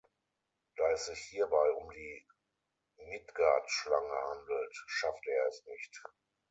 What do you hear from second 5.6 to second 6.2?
nicht.